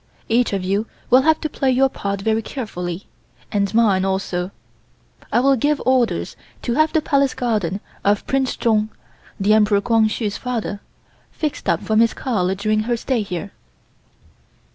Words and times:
Each 0.27 0.51
of 0.51 0.63
you 0.63 0.87
will 1.11 1.21
have 1.21 1.39
to 1.41 1.47
play 1.47 1.69
your 1.69 1.87
part 1.87 2.21
very 2.23 2.41
carefully, 2.41 3.05
and 3.51 3.69
I 3.69 3.75
mine 3.75 4.03
also. 4.03 4.49
I 5.31 5.39
will 5.41 5.55
give 5.55 5.79
orders 5.85 6.35
to 6.63 6.73
have 6.73 6.91
the 6.91 7.03
Palace 7.03 7.35
Garden 7.35 7.81
of 8.03 8.25
Prince 8.25 8.55
Chung 8.55 8.89
(the 9.39 9.53
Emperor 9.53 9.79
Kwang 9.79 10.07
Hsu's 10.09 10.37
father) 10.37 10.81
fixed 11.31 11.69
up 11.69 11.83
for 11.83 11.95
Miss 11.95 12.15
Carl 12.15 12.55
during 12.55 12.79
her 12.79 12.97
stay 12.97 13.21
here." 13.21 13.51